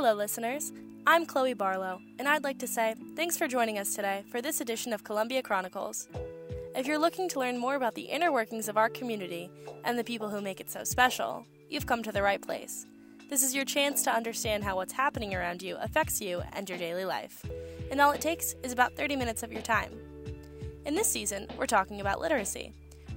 Hello, 0.00 0.14
listeners. 0.14 0.72
I'm 1.08 1.26
Chloe 1.26 1.54
Barlow, 1.54 2.00
and 2.20 2.28
I'd 2.28 2.44
like 2.44 2.60
to 2.60 2.68
say 2.68 2.94
thanks 3.16 3.36
for 3.36 3.48
joining 3.48 3.80
us 3.80 3.96
today 3.96 4.22
for 4.30 4.40
this 4.40 4.60
edition 4.60 4.92
of 4.92 5.02
Columbia 5.02 5.42
Chronicles. 5.42 6.06
If 6.76 6.86
you're 6.86 7.00
looking 7.00 7.28
to 7.30 7.40
learn 7.40 7.58
more 7.58 7.74
about 7.74 7.96
the 7.96 8.02
inner 8.02 8.30
workings 8.30 8.68
of 8.68 8.76
our 8.76 8.88
community 8.88 9.50
and 9.82 9.98
the 9.98 10.04
people 10.04 10.28
who 10.28 10.40
make 10.40 10.60
it 10.60 10.70
so 10.70 10.84
special, 10.84 11.44
you've 11.68 11.86
come 11.86 12.04
to 12.04 12.12
the 12.12 12.22
right 12.22 12.40
place. 12.40 12.86
This 13.28 13.42
is 13.42 13.56
your 13.56 13.64
chance 13.64 14.04
to 14.04 14.14
understand 14.14 14.62
how 14.62 14.76
what's 14.76 14.92
happening 14.92 15.34
around 15.34 15.62
you 15.62 15.76
affects 15.80 16.20
you 16.20 16.44
and 16.52 16.68
your 16.68 16.78
daily 16.78 17.04
life. 17.04 17.44
And 17.90 18.00
all 18.00 18.12
it 18.12 18.20
takes 18.20 18.54
is 18.62 18.70
about 18.70 18.94
30 18.94 19.16
minutes 19.16 19.42
of 19.42 19.52
your 19.52 19.62
time. 19.62 19.90
In 20.86 20.94
this 20.94 21.10
season, 21.10 21.48
we're 21.58 21.66
talking 21.66 22.00
about 22.00 22.20
literacy. 22.20 22.72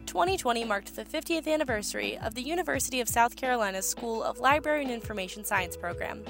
2020 0.07 0.65
marked 0.65 0.95
the 0.95 1.05
50th 1.05 1.47
anniversary 1.47 2.17
of 2.17 2.33
the 2.33 2.41
University 2.41 3.01
of 3.01 3.07
South 3.07 3.35
Carolina's 3.35 3.87
School 3.87 4.23
of 4.23 4.39
Library 4.39 4.81
and 4.81 4.91
Information 4.91 5.45
Science 5.45 5.77
program. 5.77 6.25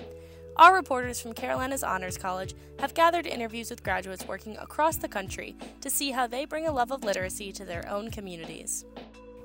Our 0.58 0.76
reporters 0.76 1.22
from 1.22 1.34
Carolina's 1.34 1.84
Honors 1.84 2.18
College 2.18 2.56
have 2.80 2.94
gathered 2.94 3.26
interviews 3.26 3.70
with 3.70 3.84
graduates 3.84 4.28
working 4.28 4.58
across 4.58 4.98
the 4.98 5.08
country 5.08 5.56
to 5.80 5.90
see 5.90 6.12
how 6.12 6.28
they 6.28 6.46
bring 6.46 6.68
a 6.68 6.72
love 6.72 6.92
of 6.92 7.04
literacy 7.04 7.52
to 7.54 7.66
their 7.66 7.88
own 7.90 8.12
communities. 8.12 8.86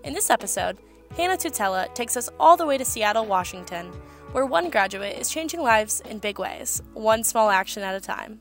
In 0.02 0.14
this 0.14 0.30
episode, 0.30 0.78
Hannah 1.16 1.36
Tutela 1.36 1.94
takes 1.94 2.16
us 2.16 2.28
all 2.40 2.56
the 2.56 2.66
way 2.66 2.76
to 2.76 2.84
Seattle, 2.84 3.24
Washington, 3.24 3.86
where 4.32 4.46
one 4.46 4.68
graduate 4.68 5.16
is 5.16 5.30
changing 5.30 5.60
lives 5.62 6.02
in 6.10 6.18
big 6.18 6.38
ways, 6.38 6.82
one 6.92 7.22
small 7.22 7.50
action 7.50 7.82
at 7.84 7.94
a 7.94 8.00
time. 8.00 8.40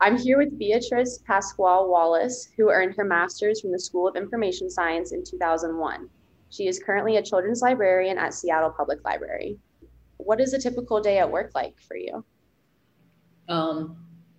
I'm 0.00 0.16
here 0.16 0.38
with 0.38 0.58
Beatrice 0.58 1.20
Pasquale 1.26 1.88
Wallace, 1.88 2.48
who 2.56 2.70
earned 2.70 2.94
her 2.96 3.04
master's 3.04 3.60
from 3.60 3.70
the 3.70 3.78
School 3.78 4.08
of 4.08 4.16
Information 4.16 4.70
Science 4.70 5.12
in 5.12 5.22
2001. 5.22 6.08
She 6.48 6.66
is 6.66 6.82
currently 6.84 7.18
a 7.18 7.22
children's 7.22 7.60
librarian 7.60 8.16
at 8.16 8.32
Seattle 8.32 8.70
Public 8.70 9.04
Library. 9.04 9.58
What 10.24 10.40
is 10.40 10.52
a 10.52 10.58
typical 10.58 11.00
day 11.00 11.18
at 11.18 11.30
work 11.30 11.52
like 11.54 11.78
for 11.80 11.96
you? 11.96 12.24
Um, 13.48 13.96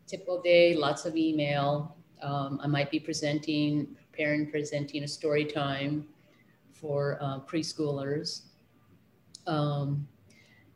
typical 0.07 0.41
day, 0.41 0.75
lots 0.75 1.05
of 1.05 1.15
email. 1.15 1.97
Um, 2.21 2.59
I 2.63 2.67
might 2.67 2.91
be 2.91 2.99
presenting, 2.99 3.95
preparing, 3.95 4.49
presenting 4.49 5.03
a 5.03 5.07
story 5.07 5.45
time 5.45 6.07
for 6.71 7.17
uh, 7.21 7.39
preschoolers. 7.41 8.43
Um, 9.47 10.07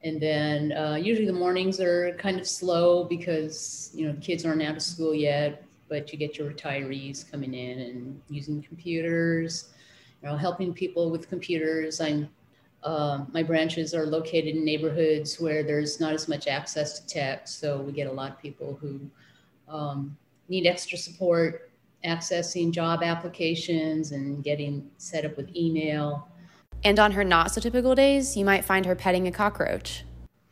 and 0.04 0.22
then 0.22 0.72
uh, 0.74 0.96
usually 0.96 1.26
the 1.26 1.34
mornings 1.34 1.80
are 1.80 2.16
kind 2.20 2.40
of 2.40 2.48
slow 2.48 3.06
because 3.06 3.90
you 3.94 4.08
know 4.08 4.16
kids 4.22 4.46
aren't 4.46 4.62
out 4.62 4.76
of 4.76 4.84
school 4.84 5.16
yet, 5.16 5.64
but 5.90 6.12
you 6.12 6.20
get 6.20 6.38
your 6.38 6.52
retirees 6.52 7.30
coming 7.30 7.54
in 7.54 7.80
and 7.80 8.22
using 8.30 8.62
computers, 8.62 9.74
you 10.22 10.30
know, 10.30 10.38
helping 10.38 10.74
people 10.74 11.10
with 11.10 11.28
computers. 11.28 12.02
I'm 12.02 12.30
uh, 12.86 13.26
my 13.34 13.44
branches 13.44 13.94
are 13.94 14.06
located 14.06 14.56
in 14.56 14.64
neighborhoods 14.64 15.40
where 15.40 15.64
there's 15.64 16.00
not 16.00 16.14
as 16.14 16.28
much 16.28 16.48
access 16.48 17.00
to 17.00 17.08
tech, 17.08 17.48
so 17.48 17.82
we 17.82 17.92
get 17.92 18.08
a 18.08 18.12
lot 18.12 18.32
of 18.32 18.42
people 18.42 18.78
who 18.80 19.02
um, 19.68 20.16
need 20.48 20.66
extra 20.66 20.98
support 20.98 21.70
accessing 22.06 22.72
job 22.72 23.02
applications 23.04 24.12
and 24.12 24.44
getting 24.44 24.90
set 24.98 25.26
up 25.26 25.36
with 25.36 25.54
email 25.56 26.28
and 26.86 27.00
on 27.00 27.14
her 27.14 27.24
not 27.24 27.52
so 27.52 27.60
typical 27.60 27.96
days, 27.96 28.38
you 28.38 28.46
might 28.46 28.64
find 28.64 28.86
her 28.86 28.96
petting 28.96 29.28
a 29.28 29.32
cockroach. 29.32 30.04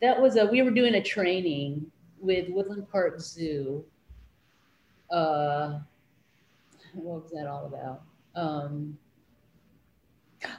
That 0.02 0.20
was 0.20 0.36
a, 0.36 0.44
we 0.44 0.62
were 0.62 0.72
doing 0.72 0.96
a 0.96 1.02
training 1.02 1.90
with 2.18 2.48
Woodland 2.48 2.90
Park 2.90 3.20
Zoo. 3.20 3.84
Uh, 5.12 5.78
what 6.94 7.22
was 7.22 7.30
that 7.32 7.46
all 7.46 7.66
about? 7.66 8.02
Um, 8.34 8.98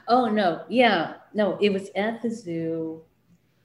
oh, 0.08 0.26
no. 0.28 0.64
Yeah. 0.68 1.14
No, 1.34 1.58
it 1.60 1.72
was 1.72 1.90
at 1.94 2.22
the 2.22 2.30
zoo 2.30 3.02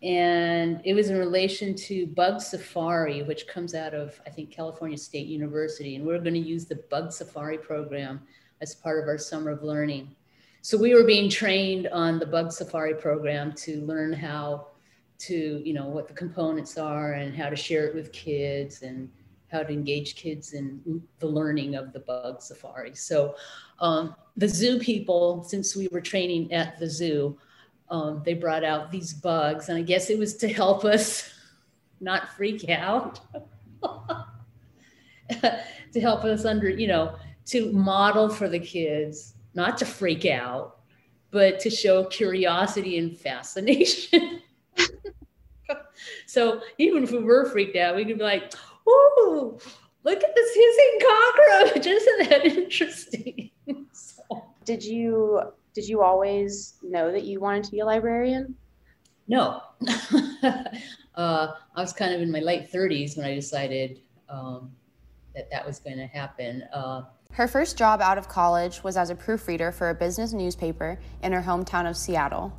and 0.03 0.81
it 0.83 0.95
was 0.95 1.09
in 1.09 1.17
relation 1.17 1.75
to 1.75 2.07
bug 2.07 2.41
safari 2.41 3.21
which 3.21 3.47
comes 3.47 3.75
out 3.75 3.93
of 3.93 4.19
i 4.25 4.29
think 4.29 4.49
california 4.49 4.97
state 4.97 5.27
university 5.27 5.95
and 5.95 6.05
we're 6.05 6.17
going 6.17 6.33
to 6.33 6.39
use 6.39 6.65
the 6.65 6.83
bug 6.89 7.11
safari 7.11 7.57
program 7.57 8.19
as 8.61 8.73
part 8.73 9.01
of 9.01 9.07
our 9.07 9.17
summer 9.17 9.51
of 9.51 9.61
learning 9.61 10.09
so 10.63 10.75
we 10.77 10.95
were 10.95 11.03
being 11.03 11.29
trained 11.29 11.87
on 11.89 12.17
the 12.17 12.25
bug 12.25 12.51
safari 12.51 12.95
program 12.95 13.53
to 13.53 13.81
learn 13.81 14.11
how 14.11 14.67
to 15.19 15.61
you 15.63 15.73
know 15.73 15.85
what 15.85 16.07
the 16.07 16.13
components 16.13 16.79
are 16.79 17.13
and 17.13 17.35
how 17.35 17.49
to 17.49 17.55
share 17.55 17.85
it 17.85 17.93
with 17.93 18.11
kids 18.11 18.81
and 18.81 19.07
how 19.51 19.63
to 19.63 19.71
engage 19.71 20.15
kids 20.15 20.53
in 20.53 21.01
the 21.19 21.27
learning 21.27 21.75
of 21.75 21.93
the 21.93 21.99
bug 21.99 22.41
safari 22.41 22.95
so 22.95 23.35
um, 23.79 24.15
the 24.37 24.47
zoo 24.47 24.79
people 24.79 25.43
since 25.43 25.75
we 25.75 25.87
were 25.91 26.01
training 26.01 26.51
at 26.53 26.77
the 26.79 26.89
zoo 26.89 27.37
um, 27.89 28.21
they 28.23 28.33
brought 28.33 28.63
out 28.63 28.91
these 28.91 29.13
bugs 29.13 29.69
and 29.69 29.77
i 29.77 29.81
guess 29.81 30.09
it 30.09 30.17
was 30.17 30.35
to 30.35 30.51
help 30.51 30.85
us 30.85 31.33
not 31.99 32.29
freak 32.29 32.69
out 32.69 33.19
to 35.91 35.99
help 35.99 36.23
us 36.23 36.45
under 36.45 36.69
you 36.69 36.87
know 36.87 37.15
to 37.45 37.71
model 37.71 38.29
for 38.29 38.47
the 38.47 38.59
kids 38.59 39.35
not 39.53 39.77
to 39.77 39.85
freak 39.85 40.25
out, 40.25 40.77
but 41.29 41.59
to 41.59 41.69
show 41.69 42.05
curiosity 42.05 42.97
and 42.97 43.17
fascination. 43.17 44.41
so 46.25 46.61
even 46.77 47.03
if 47.03 47.11
we 47.11 47.19
were 47.19 47.49
freaked 47.49 47.75
out, 47.75 47.95
we 47.95 48.05
could 48.05 48.17
be 48.17 48.23
like, 48.23 48.53
"Ooh, 48.91 49.59
look 50.03 50.23
at 50.23 50.35
this 50.35 50.55
hissing 50.55 50.99
cockroach! 51.01 51.85
Isn't 51.87 52.29
that 52.29 52.45
interesting?" 52.45 53.51
so. 53.91 54.45
Did 54.65 54.83
you 54.83 55.41
did 55.73 55.87
you 55.87 56.01
always 56.01 56.75
know 56.83 57.11
that 57.11 57.23
you 57.23 57.39
wanted 57.39 57.63
to 57.63 57.71
be 57.71 57.79
a 57.79 57.85
librarian? 57.85 58.55
No, 59.27 59.61
uh, 60.43 60.67
I 61.15 61.53
was 61.75 61.93
kind 61.93 62.13
of 62.13 62.21
in 62.21 62.29
my 62.29 62.39
late 62.41 62.71
30s 62.71 63.15
when 63.15 63.25
I 63.25 63.33
decided 63.33 64.01
um, 64.27 64.71
that 65.33 65.49
that 65.49 65.65
was 65.65 65.79
going 65.79 65.97
to 65.97 66.07
happen. 66.07 66.63
Uh, 66.73 67.03
her 67.31 67.47
first 67.47 67.77
job 67.77 68.01
out 68.01 68.17
of 68.17 68.27
college 68.27 68.83
was 68.83 68.97
as 68.97 69.09
a 69.09 69.15
proofreader 69.15 69.71
for 69.71 69.89
a 69.89 69.95
business 69.95 70.33
newspaper 70.33 70.99
in 71.23 71.31
her 71.31 71.41
hometown 71.41 71.89
of 71.89 71.95
Seattle. 71.95 72.51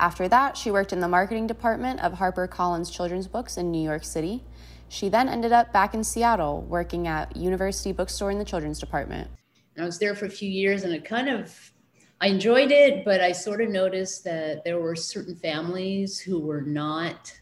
After 0.00 0.26
that, 0.28 0.56
she 0.56 0.70
worked 0.70 0.92
in 0.92 1.00
the 1.00 1.08
marketing 1.08 1.46
department 1.46 2.00
of 2.00 2.14
HarperCollins 2.14 2.90
Children's 2.90 3.28
Books 3.28 3.58
in 3.58 3.70
New 3.70 3.82
York 3.82 4.04
City. 4.04 4.42
She 4.88 5.08
then 5.08 5.28
ended 5.28 5.52
up 5.52 5.72
back 5.72 5.94
in 5.94 6.04
Seattle 6.04 6.62
working 6.62 7.08
at 7.08 7.36
University 7.36 7.92
Bookstore 7.92 8.30
in 8.30 8.38
the 8.38 8.44
children's 8.44 8.78
department. 8.78 9.30
And 9.74 9.82
I 9.82 9.86
was 9.86 9.98
there 9.98 10.14
for 10.14 10.26
a 10.26 10.30
few 10.30 10.48
years 10.48 10.84
and 10.84 10.92
it 10.92 11.04
kind 11.04 11.28
of 11.28 11.72
I 12.20 12.28
enjoyed 12.28 12.70
it, 12.70 13.04
but 13.04 13.20
I 13.20 13.32
sort 13.32 13.60
of 13.60 13.68
noticed 13.68 14.24
that 14.24 14.64
there 14.64 14.78
were 14.78 14.94
certain 14.94 15.34
families 15.36 16.18
who 16.18 16.40
were 16.40 16.62
not 16.62 17.32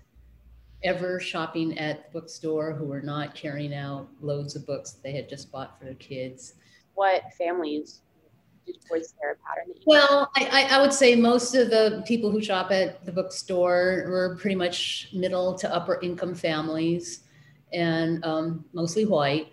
ever 0.83 1.21
shopping 1.21 1.79
at 1.79 2.05
the 2.05 2.19
bookstore, 2.19 2.73
who 2.73 2.87
were 2.87 3.03
not 3.03 3.35
carrying 3.35 3.75
out 3.75 4.09
loads 4.21 4.57
of 4.57 4.67
books 4.67 4.93
they 4.93 5.13
had 5.13 5.29
just 5.29 5.53
bought 5.53 5.79
for 5.79 5.85
their 5.85 5.95
kids 5.95 6.55
what 6.95 7.23
families 7.37 8.03
was 8.91 9.15
there 9.21 9.33
a 9.33 9.37
pattern? 9.37 9.75
well, 9.87 10.31
I, 10.37 10.69
I 10.71 10.81
would 10.81 10.93
say 10.93 11.17
most 11.17 11.55
of 11.55 11.71
the 11.71 12.03
people 12.07 12.31
who 12.31 12.41
shop 12.41 12.71
at 12.71 13.05
the 13.05 13.13
bookstore 13.13 14.05
were 14.09 14.37
pretty 14.41 14.55
much 14.55 15.09
middle 15.13 15.55
to 15.59 15.75
upper 15.75 16.01
income 16.01 16.35
families 16.35 17.25
and 17.73 18.25
um, 18.25 18.65
mostly 18.73 19.05
white. 19.05 19.53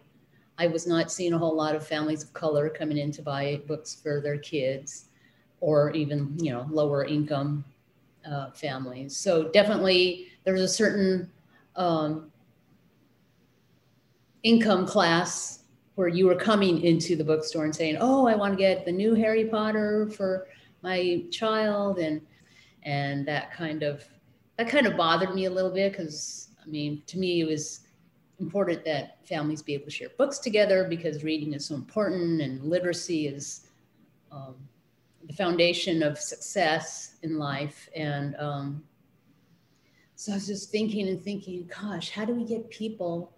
I 0.57 0.67
was 0.67 0.85
not 0.85 1.11
seeing 1.11 1.33
a 1.33 1.37
whole 1.37 1.55
lot 1.55 1.75
of 1.75 1.87
families 1.87 2.23
of 2.23 2.33
color 2.33 2.69
coming 2.69 2.97
in 2.97 3.11
to 3.13 3.21
buy 3.21 3.61
books 3.67 3.95
for 3.95 4.19
their 4.19 4.37
kids 4.37 5.05
or 5.61 5.91
even, 5.91 6.37
you 6.37 6.51
know, 6.51 6.67
lower 6.69 7.05
income 7.05 7.63
uh, 8.29 8.51
families. 8.51 9.15
So 9.15 9.49
definitely 9.49 10.27
there 10.43 10.53
was 10.53 10.63
a 10.63 10.67
certain 10.67 11.31
um, 11.75 12.31
income 14.43 14.85
class 14.85 15.63
where 15.95 16.07
you 16.07 16.25
were 16.25 16.35
coming 16.35 16.81
into 16.81 17.15
the 17.15 17.23
bookstore 17.23 17.65
and 17.65 17.75
saying, 17.75 17.97
"Oh, 17.99 18.25
I 18.25 18.35
want 18.35 18.53
to 18.53 18.57
get 18.57 18.85
the 18.85 18.91
new 18.91 19.13
Harry 19.13 19.45
Potter 19.45 20.09
for 20.15 20.47
my 20.81 21.23
child," 21.31 21.99
and 21.99 22.21
and 22.83 23.27
that 23.27 23.51
kind 23.51 23.83
of 23.83 24.05
that 24.57 24.69
kind 24.69 24.87
of 24.87 24.95
bothered 24.95 25.35
me 25.35 25.45
a 25.45 25.49
little 25.49 25.71
bit 25.71 25.91
because 25.91 26.49
I 26.61 26.67
mean, 26.67 27.01
to 27.07 27.17
me, 27.17 27.41
it 27.41 27.45
was 27.45 27.81
important 28.39 28.85
that 28.85 29.25
families 29.27 29.61
be 29.61 29.73
able 29.73 29.85
to 29.85 29.91
share 29.91 30.09
books 30.17 30.39
together 30.39 30.85
because 30.89 31.23
reading 31.23 31.53
is 31.53 31.65
so 31.65 31.75
important 31.75 32.41
and 32.41 32.63
literacy 32.63 33.27
is 33.27 33.67
um, 34.31 34.55
the 35.25 35.33
foundation 35.33 36.01
of 36.03 36.17
success 36.17 37.15
in 37.23 37.37
life. 37.37 37.89
And 37.95 38.35
um, 38.37 38.83
so 40.15 40.31
I 40.31 40.35
was 40.35 40.47
just 40.47 40.71
thinking 40.71 41.07
and 41.09 41.21
thinking, 41.21 41.69
gosh, 41.81 42.09
how 42.09 42.25
do 42.25 42.33
we 42.33 42.45
get 42.45 42.69
people? 42.69 43.33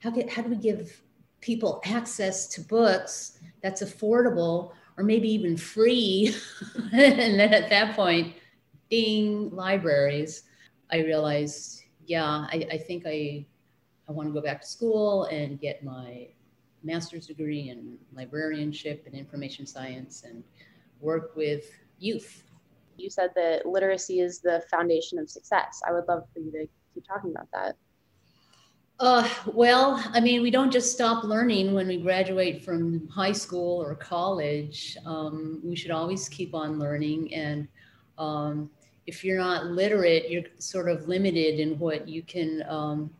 How, 0.00 0.10
get, 0.10 0.30
how 0.30 0.42
do 0.42 0.48
we 0.48 0.56
give 0.56 1.02
people 1.40 1.80
access 1.84 2.46
to 2.48 2.60
books 2.60 3.38
that's 3.62 3.82
affordable 3.82 4.72
or 4.96 5.04
maybe 5.04 5.30
even 5.32 5.56
free. 5.56 6.34
and 6.92 7.40
then 7.40 7.52
at 7.52 7.70
that 7.70 7.96
point, 7.96 8.34
ding, 8.90 9.50
libraries. 9.50 10.42
I 10.92 10.98
realized, 10.98 11.84
yeah, 12.06 12.24
I, 12.24 12.66
I 12.72 12.76
think 12.76 13.04
I, 13.06 13.46
I 14.10 14.12
want 14.12 14.28
to 14.28 14.32
go 14.32 14.40
back 14.40 14.60
to 14.60 14.66
school 14.66 15.24
and 15.26 15.60
get 15.60 15.84
my 15.84 16.26
master's 16.82 17.28
degree 17.28 17.70
in 17.70 17.96
librarianship 18.12 19.04
and 19.06 19.14
information 19.14 19.66
science 19.66 20.24
and 20.26 20.42
work 21.00 21.36
with 21.36 21.70
youth. 22.00 22.42
You 22.96 23.08
said 23.08 23.30
that 23.36 23.66
literacy 23.66 24.18
is 24.18 24.40
the 24.40 24.64
foundation 24.68 25.20
of 25.20 25.30
success. 25.30 25.80
I 25.86 25.92
would 25.92 26.08
love 26.08 26.24
for 26.34 26.40
you 26.40 26.50
to 26.50 26.66
keep 26.92 27.06
talking 27.06 27.30
about 27.30 27.46
that? 27.52 27.76
Uh, 28.98 29.28
well, 29.46 30.02
I 30.12 30.18
mean, 30.18 30.42
we 30.42 30.50
don't 30.50 30.72
just 30.72 30.92
stop 30.92 31.22
learning 31.22 31.72
when 31.72 31.86
we 31.86 31.96
graduate 31.96 32.64
from 32.64 33.06
high 33.08 33.32
school 33.32 33.80
or 33.80 33.94
college. 33.94 34.96
Um, 35.06 35.60
we 35.62 35.76
should 35.76 35.92
always 35.92 36.28
keep 36.28 36.52
on 36.52 36.80
learning. 36.80 37.32
And 37.32 37.68
um, 38.18 38.70
if 39.06 39.24
you're 39.24 39.38
not 39.38 39.66
literate, 39.66 40.28
you're 40.28 40.42
sort 40.58 40.90
of 40.90 41.06
limited 41.06 41.60
in 41.60 41.78
what 41.78 42.08
you 42.08 42.22
can, 42.22 42.64
um, 42.68 43.10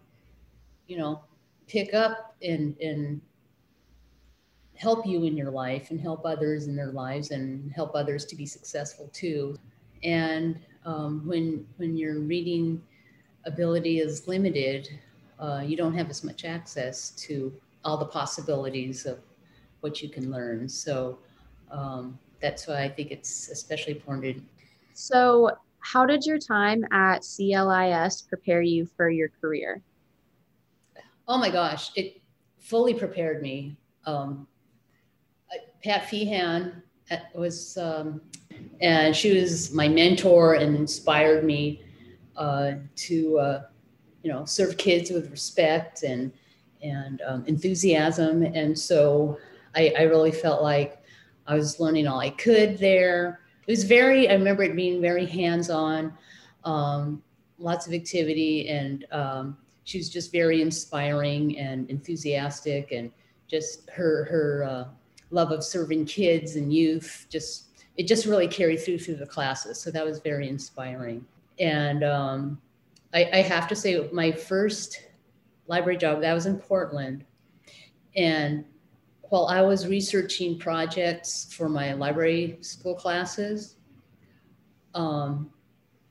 you 0.90 0.98
know, 0.98 1.22
pick 1.68 1.94
up 1.94 2.34
and, 2.42 2.76
and 2.80 3.20
help 4.74 5.06
you 5.06 5.22
in 5.22 5.36
your 5.36 5.50
life 5.50 5.92
and 5.92 6.00
help 6.00 6.26
others 6.26 6.66
in 6.66 6.74
their 6.74 6.90
lives 6.90 7.30
and 7.30 7.70
help 7.70 7.94
others 7.94 8.24
to 8.24 8.34
be 8.34 8.44
successful 8.44 9.08
too. 9.12 9.56
And 10.02 10.58
um, 10.84 11.22
when 11.26 11.64
when 11.76 11.96
your 11.96 12.18
reading 12.18 12.82
ability 13.44 14.00
is 14.00 14.26
limited, 14.26 14.88
uh, 15.38 15.62
you 15.64 15.76
don't 15.76 15.94
have 15.94 16.10
as 16.10 16.24
much 16.24 16.44
access 16.44 17.10
to 17.10 17.52
all 17.84 17.96
the 17.96 18.06
possibilities 18.06 19.06
of 19.06 19.20
what 19.80 20.02
you 20.02 20.08
can 20.08 20.30
learn. 20.30 20.68
So 20.68 21.18
um, 21.70 22.18
that's 22.40 22.66
why 22.66 22.82
I 22.82 22.88
think 22.88 23.12
it's 23.12 23.48
especially 23.48 23.92
important. 23.92 24.42
So, 24.94 25.50
how 25.78 26.04
did 26.04 26.26
your 26.26 26.38
time 26.38 26.84
at 26.90 27.22
SLIS 27.22 28.28
prepare 28.28 28.60
you 28.60 28.86
for 28.96 29.08
your 29.08 29.30
career? 29.40 29.82
Oh 31.30 31.38
my 31.38 31.48
gosh, 31.48 31.92
it 31.94 32.20
fully 32.58 32.92
prepared 32.92 33.40
me. 33.40 33.76
Um, 34.04 34.48
Pat 35.80 36.02
Feehan 36.08 36.82
uh, 37.08 37.16
was, 37.36 37.78
um, 37.78 38.20
and 38.80 39.14
she 39.14 39.40
was 39.40 39.72
my 39.72 39.86
mentor 39.86 40.54
and 40.54 40.74
inspired 40.74 41.44
me 41.44 41.82
uh, 42.36 42.72
to 42.96 43.38
uh, 43.38 43.62
you 44.24 44.32
know 44.32 44.44
serve 44.44 44.76
kids 44.76 45.10
with 45.10 45.30
respect 45.30 46.02
and 46.02 46.32
and 46.82 47.22
um, 47.24 47.44
enthusiasm 47.46 48.42
and 48.42 48.76
so 48.76 49.38
I, 49.76 49.94
I 49.98 50.02
really 50.02 50.32
felt 50.32 50.62
like 50.62 51.02
i 51.46 51.54
was 51.54 51.78
learning 51.78 52.06
all 52.06 52.20
i 52.20 52.30
could 52.30 52.78
there 52.78 53.40
it 53.66 53.70
was 53.70 53.84
very 53.84 54.28
i 54.28 54.32
remember 54.32 54.62
it 54.62 54.76
being 54.76 55.00
very 55.00 55.26
hands-on 55.26 56.12
um, 56.64 57.22
lots 57.58 57.86
of 57.86 57.92
activity 57.92 58.68
and 58.68 59.06
um, 59.10 59.56
she 59.84 59.98
was 59.98 60.08
just 60.08 60.32
very 60.32 60.62
inspiring 60.62 61.58
and 61.58 61.88
enthusiastic 61.90 62.92
and 62.92 63.10
just 63.48 63.88
her 63.90 64.24
her 64.24 64.64
uh, 64.64 64.84
love 65.30 65.50
of 65.50 65.64
serving 65.64 66.04
kids 66.04 66.56
and 66.56 66.72
youth 66.72 67.26
just 67.28 67.66
it 67.96 68.06
just 68.06 68.26
really 68.26 68.48
carried 68.48 68.78
through 68.78 68.98
through 68.98 69.16
the 69.16 69.26
classes 69.26 69.80
so 69.80 69.90
that 69.90 70.04
was 70.04 70.20
very 70.20 70.48
inspiring 70.48 71.24
and 71.58 72.02
um, 72.02 72.60
I, 73.12 73.28
I 73.32 73.36
have 73.42 73.68
to 73.68 73.76
say, 73.76 74.08
my 74.12 74.32
first 74.32 75.02
library 75.66 75.98
job, 75.98 76.20
that 76.22 76.32
was 76.32 76.46
in 76.46 76.56
Portland. 76.56 77.24
And 78.16 78.64
while 79.22 79.46
I 79.46 79.62
was 79.62 79.86
researching 79.86 80.58
projects 80.58 81.52
for 81.52 81.68
my 81.68 81.92
library 81.92 82.58
school 82.60 82.94
classes, 82.94 83.76
um, 84.94 85.50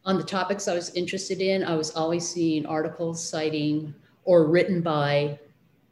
on 0.09 0.17
the 0.17 0.23
topics 0.23 0.67
I 0.67 0.73
was 0.73 0.89
interested 0.95 1.39
in, 1.39 1.63
I 1.63 1.75
was 1.75 1.91
always 1.91 2.27
seeing 2.27 2.65
articles 2.65 3.23
citing 3.23 3.93
or 4.23 4.47
written 4.47 4.81
by 4.81 5.37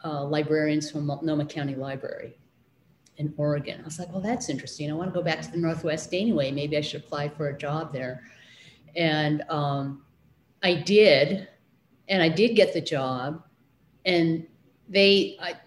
uh, 0.04 0.24
librarians 0.24 0.90
from 0.90 1.06
Multnomah 1.06 1.46
County 1.46 1.75
Library 1.75 2.36
in 3.18 3.31
Oregon. 3.38 3.80
I 3.80 3.86
was 3.86 4.00
like, 4.00 4.12
well, 4.12 4.22
that's 4.22 4.50
interesting. 4.50 4.90
I 4.90 4.96
want 4.96 5.14
to 5.14 5.14
go 5.14 5.24
back 5.24 5.44
to 5.44 5.52
the 5.52 5.58
Northwest 5.58 6.16
anyway. 6.16 6.50
Maybe 6.50 6.75
I 6.78 6.81
should 6.81 7.02
apply 7.02 7.30
for 7.30 7.50
a 7.50 7.56
job 7.56 7.94
there. 7.94 8.24
And 8.96 9.44
um, 9.50 10.02
I 10.63 10.74
did, 10.74 11.48
and 12.08 12.24
I 12.24 12.30
did 12.30 12.56
get 12.56 12.74
the 12.74 12.81
job, 12.81 13.44
and 14.04 14.48
they, 14.90 15.38
I, 15.40 15.58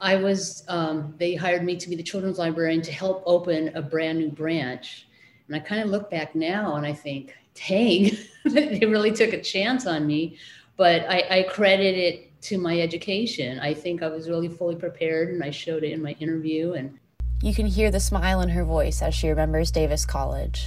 I 0.00 0.16
was, 0.16 0.64
um, 0.66 1.14
they 1.18 1.36
hired 1.36 1.62
me 1.62 1.76
to 1.76 1.88
be 1.88 1.94
the 1.94 2.02
children's 2.02 2.40
librarian 2.40 2.82
to 2.82 2.90
help 2.90 3.22
open 3.26 3.76
a 3.76 3.82
brand 3.82 4.18
new 4.18 4.30
branch. 4.30 5.06
And 5.46 5.54
I 5.54 5.60
kind 5.60 5.82
of 5.82 5.88
look 5.88 6.10
back 6.10 6.34
now 6.34 6.74
and 6.74 6.84
I 6.84 6.94
think, 6.94 7.36
dang, 7.54 8.10
they 8.44 8.80
really 8.86 9.12
took 9.12 9.32
a 9.32 9.40
chance 9.40 9.86
on 9.86 10.06
me. 10.06 10.38
But 10.76 11.02
I, 11.08 11.38
I 11.38 11.42
credit 11.44 11.96
it 11.96 12.40
to 12.42 12.58
my 12.58 12.80
education. 12.80 13.60
I 13.60 13.74
think 13.74 14.02
I 14.02 14.08
was 14.08 14.28
really 14.28 14.48
fully 14.48 14.74
prepared 14.74 15.30
and 15.30 15.42
I 15.42 15.50
showed 15.50 15.84
it 15.84 15.92
in 15.92 16.02
my 16.02 16.16
interview. 16.18 16.72
And 16.72 16.98
you 17.42 17.54
can 17.54 17.66
hear 17.66 17.90
the 17.90 18.00
smile 18.00 18.40
in 18.40 18.48
her 18.48 18.64
voice 18.64 19.02
as 19.02 19.14
she 19.14 19.28
remembers 19.28 19.70
Davis 19.70 20.04
College. 20.04 20.66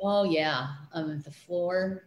Oh, 0.00 0.24
yeah. 0.24 0.68
Um, 0.92 1.22
the 1.22 1.30
floor 1.30 2.04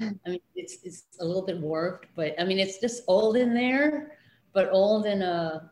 I 0.00 0.30
mean, 0.30 0.40
it's 0.56 0.78
it's 0.82 1.04
a 1.20 1.24
little 1.24 1.44
bit 1.44 1.58
warped, 1.58 2.06
but 2.14 2.34
I 2.38 2.44
mean, 2.44 2.58
it's 2.58 2.78
just 2.78 3.02
old 3.06 3.36
in 3.36 3.52
there, 3.54 4.18
but 4.52 4.70
old 4.72 5.06
in 5.06 5.22
a 5.22 5.70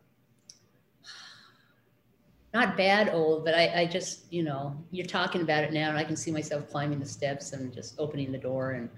not 2.53 2.75
bad 2.75 3.09
old, 3.13 3.45
but 3.45 3.53
I, 3.53 3.81
I 3.81 3.85
just, 3.85 4.31
you 4.31 4.43
know, 4.43 4.75
you're 4.91 5.05
talking 5.05 5.41
about 5.41 5.63
it 5.63 5.71
now, 5.71 5.89
and 5.89 5.97
I 5.97 6.03
can 6.03 6.15
see 6.15 6.31
myself 6.31 6.69
climbing 6.69 6.99
the 6.99 7.05
steps 7.05 7.53
and 7.53 7.71
just 7.73 7.95
opening 7.99 8.31
the 8.31 8.37
door 8.37 8.71
and 8.71 8.89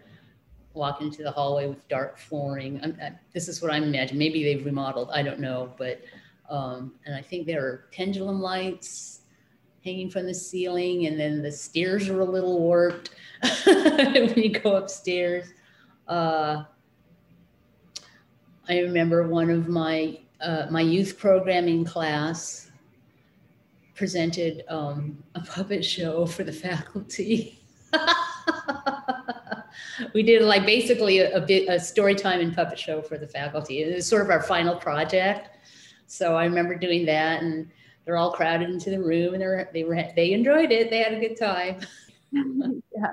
walking 0.74 1.08
into 1.08 1.24
the 1.24 1.32
hallway 1.32 1.68
with 1.68 1.86
dark 1.90 2.18
flooring. 2.18 2.82
I, 3.02 3.12
this 3.34 3.50
is 3.50 3.62
what 3.62 3.74
I'm 3.74 3.84
imagining. 3.84 4.20
Maybe 4.20 4.44
they've 4.44 4.66
remodeled. 4.66 5.10
I 5.12 5.22
don't 5.22 5.40
know, 5.40 5.74
but 5.78 6.02
um, 6.50 6.94
and 7.06 7.16
I 7.16 7.22
think 7.22 7.46
there 7.46 7.64
are 7.66 7.86
pendulum 7.94 8.42
lights 8.42 9.22
hanging 9.84 10.10
from 10.10 10.28
the 10.28 10.34
ceiling, 10.34 11.08
and 11.08 11.20
then 11.20 11.42
the 11.42 11.52
stairs 11.52 12.08
are 12.08 12.22
a 12.22 12.26
little 12.26 12.60
warped 12.60 13.10
when 13.66 14.34
you 14.36 14.50
go 14.50 14.78
upstairs. 14.78 15.54
Uh, 16.08 16.64
I 18.70 18.80
remember 18.80 19.28
one 19.28 19.50
of 19.50 19.68
my 19.68 20.20
uh, 20.40 20.68
my 20.70 20.82
youth 20.82 21.18
programming 21.18 21.84
class 21.84 22.71
presented 24.02 24.64
um, 24.68 25.16
a 25.36 25.42
puppet 25.42 25.86
show 25.86 26.26
for 26.26 26.44
the 26.44 26.52
faculty. 26.52 27.64
we 30.16 30.24
did 30.24 30.42
like 30.42 30.66
basically 30.66 31.20
a, 31.20 31.38
a 31.38 31.68
a 31.68 31.80
story 31.80 32.16
time 32.16 32.40
and 32.40 32.56
puppet 32.56 32.80
show 32.80 33.04
for 33.04 33.20
the 33.20 33.28
faculty. 33.28 33.84
It 33.84 33.94
was 33.94 34.08
sort 34.08 34.24
of 34.24 34.32
our 34.32 34.42
final 34.42 34.76
project. 34.76 35.50
So 36.08 36.36
I 36.36 36.46
remember 36.46 36.74
doing 36.74 37.06
that 37.06 37.44
and 37.44 37.70
they're 38.04 38.18
all 38.18 38.32
crowded 38.32 38.72
into 38.72 38.90
the 38.90 39.00
room 39.00 39.36
and 39.36 39.68
they 39.72 39.84
were 39.84 40.04
they 40.16 40.34
enjoyed 40.34 40.72
it. 40.72 40.90
They 40.90 41.04
had 41.04 41.14
a 41.14 41.20
good 41.20 41.38
time. 41.38 41.82
yeah, 42.34 43.12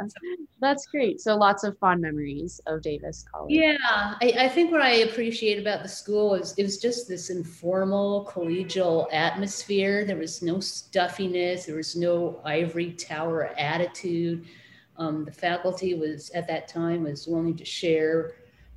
that's 0.60 0.86
great. 0.86 1.20
So 1.20 1.36
lots 1.36 1.64
of 1.64 1.76
fond 1.78 2.00
memories 2.00 2.60
of 2.66 2.82
Davis 2.82 3.24
College. 3.30 3.52
Yeah, 3.52 3.76
I, 3.82 4.34
I, 4.38 4.48
think 4.48 4.70
what 4.70 4.80
I 4.80 4.90
appreciate 4.90 5.58
about 5.58 5.82
the 5.82 5.88
school 5.88 6.34
is 6.34 6.54
it 6.56 6.62
was 6.62 6.78
just 6.78 7.08
this 7.08 7.30
informal, 7.30 8.30
collegial 8.32 9.08
atmosphere. 9.12 10.04
There 10.04 10.16
was 10.16 10.40
no 10.40 10.60
stuffiness. 10.60 11.66
There 11.66 11.74
was 11.74 11.96
no 11.96 12.40
ivory 12.44 12.92
tower 12.92 13.52
attitude. 13.58 14.46
Um, 14.96 15.24
the 15.24 15.32
faculty 15.32 15.94
was 15.94 16.30
at 16.30 16.46
that 16.46 16.68
time 16.68 17.02
was 17.02 17.26
willing 17.26 17.56
to 17.56 17.64
share 17.64 18.34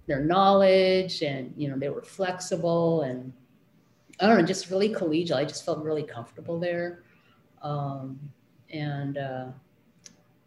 their 0.07 0.23
knowledge, 0.23 1.21
and 1.21 1.53
you 1.55 1.69
know 1.69 1.77
they 1.77 1.89
were 1.89 2.01
flexible 2.01 3.03
and 3.03 3.31
I 4.19 4.27
don't 4.27 4.39
know, 4.39 4.45
just 4.45 4.69
really 4.69 4.89
collegial. 4.89 5.35
I 5.35 5.45
just 5.45 5.65
felt 5.65 5.83
really 5.83 6.03
comfortable 6.03 6.59
there. 6.59 7.03
Um, 7.63 8.19
and 8.71 9.17
uh, 9.17 9.45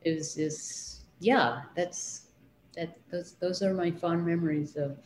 it 0.05 0.17
was 0.17 0.35
just, 0.35 1.05
yeah, 1.21 1.63
that's, 1.75 2.29
that, 2.77 2.97
those, 3.11 3.33
those 3.41 3.63
are 3.63 3.75
my 3.75 3.91
fond 3.91 4.27
memories 4.27 4.77
of, 4.77 4.99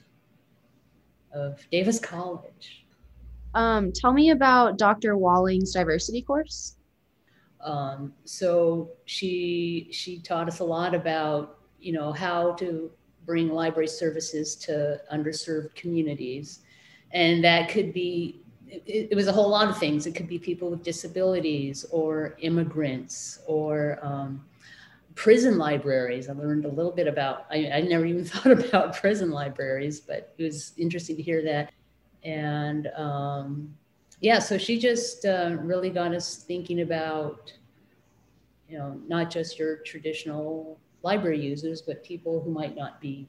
of 1.32 1.64
Davis 1.70 1.98
College. 1.98 2.86
Um, 3.54 3.92
tell 3.92 4.12
me 4.12 4.30
about 4.30 4.78
Dr. 4.78 5.16
Walling's 5.16 5.72
diversity 5.72 6.22
course. 6.22 6.76
Um, 7.60 8.12
so 8.24 8.90
she 9.04 9.88
she 9.90 10.20
taught 10.20 10.48
us 10.48 10.60
a 10.60 10.64
lot 10.64 10.94
about 10.94 11.58
you 11.80 11.92
know 11.92 12.12
how 12.12 12.52
to 12.52 12.90
bring 13.26 13.48
library 13.48 13.88
services 13.88 14.54
to 14.56 15.00
underserved 15.12 15.74
communities, 15.74 16.60
and 17.12 17.42
that 17.42 17.68
could 17.68 17.92
be 17.92 18.42
it, 18.68 19.08
it, 19.10 19.14
was 19.14 19.26
a 19.26 19.32
whole 19.32 19.48
lot 19.48 19.68
of 19.68 19.78
things. 19.78 20.06
It 20.06 20.14
could 20.14 20.28
be 20.28 20.38
people 20.38 20.70
with 20.70 20.82
disabilities 20.82 21.84
or 21.90 22.36
immigrants 22.40 23.40
or 23.46 23.98
um, 24.02 24.44
prison 25.18 25.58
libraries. 25.58 26.28
I 26.28 26.32
learned 26.32 26.64
a 26.64 26.68
little 26.68 26.92
bit 26.92 27.08
about, 27.08 27.46
I, 27.50 27.68
I 27.74 27.80
never 27.80 28.06
even 28.06 28.24
thought 28.24 28.52
about 28.52 28.96
prison 28.96 29.32
libraries, 29.32 29.98
but 30.00 30.32
it 30.38 30.42
was 30.44 30.72
interesting 30.78 31.16
to 31.16 31.22
hear 31.22 31.42
that. 31.42 31.72
And 32.22 32.86
um, 32.96 33.74
yeah, 34.20 34.38
so 34.38 34.56
she 34.56 34.78
just 34.78 35.24
uh, 35.24 35.56
really 35.58 35.90
got 35.90 36.14
us 36.14 36.36
thinking 36.36 36.82
about, 36.82 37.52
you 38.68 38.78
know, 38.78 39.00
not 39.08 39.28
just 39.28 39.58
your 39.58 39.78
traditional 39.78 40.78
library 41.02 41.40
users, 41.40 41.82
but 41.82 42.04
people 42.04 42.40
who 42.40 42.52
might 42.52 42.76
not 42.76 43.00
be 43.00 43.28